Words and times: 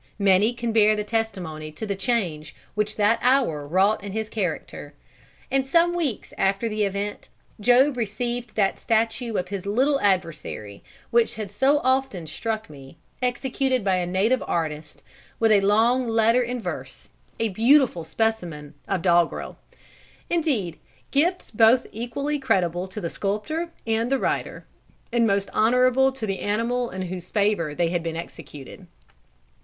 Many 0.17 0.51
can 0.53 0.71
bear 0.73 0.95
testimony 1.03 1.71
to 1.73 1.85
the 1.85 1.95
change 1.95 2.55
which 2.73 2.95
that 2.95 3.19
hour 3.21 3.67
wrought 3.67 4.03
in 4.03 4.13
his 4.13 4.29
character; 4.29 4.95
and 5.51 5.63
some 5.67 5.93
weeks 5.95 6.33
after 6.39 6.67
the 6.67 6.85
event, 6.85 7.29
Job 7.59 7.95
received 7.95 8.55
that 8.55 8.79
statue 8.79 9.35
of 9.35 9.49
his 9.49 9.67
little 9.67 10.01
adversary, 10.01 10.83
which 11.11 11.35
had 11.35 11.51
so 11.51 11.77
often 11.83 12.25
struck 12.25 12.67
me, 12.67 12.97
executed 13.21 13.83
by 13.83 13.97
a 13.97 14.07
native 14.07 14.41
artist, 14.47 15.03
with 15.39 15.51
a 15.51 15.61
long 15.61 16.07
letter 16.07 16.41
in 16.41 16.59
verse, 16.59 17.11
a 17.39 17.49
beautiful 17.49 18.03
specimen 18.03 18.73
of 18.87 19.03
doggrel; 19.03 19.57
indeed, 20.31 20.79
gifts 21.11 21.51
both 21.51 21.85
equally 21.91 22.39
creditable 22.39 22.87
to 22.87 22.99
the 22.99 23.07
sculptor 23.11 23.69
and 23.85 24.11
the 24.11 24.17
writer, 24.17 24.65
and 25.13 25.27
most 25.27 25.47
honourable 25.51 26.11
to 26.11 26.25
the 26.25 26.39
animal 26.39 26.89
in 26.89 27.03
whose 27.03 27.29
favour 27.29 27.75
they 27.75 27.89
had 27.89 28.01
been 28.01 28.17
executed. 28.17 28.87